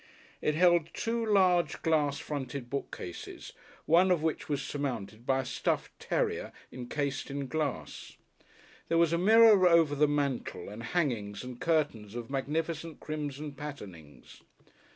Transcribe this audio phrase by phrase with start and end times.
[0.41, 3.53] It held two large glass fronted bookcases,
[3.85, 8.17] one of which was surmounted by a stuffed terrier encased in glass.
[8.87, 14.41] There was a mirror over the mantel and hangings and curtains of magnificent crimson patternings.